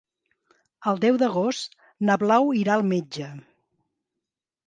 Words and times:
El 0.91 1.01
deu 1.03 1.19
d'agost 1.23 1.77
na 2.09 2.17
Blau 2.23 2.49
irà 2.61 2.75
al 2.79 2.85
metge. 2.93 3.27